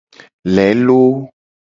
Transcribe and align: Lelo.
Lelo. 0.55 0.99